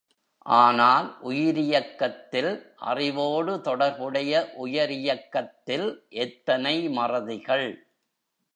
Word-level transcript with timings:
ஆனால், 0.55 1.07
உயிரியக்கத்தில் 1.23 2.49
அறிவோடு 2.85 3.61
தொடர்புடைய 3.61 4.33
உயிரியக்கத்தில் 4.57 5.87
எத்தனை 6.23 6.75
மறதிகள்! 6.89 7.69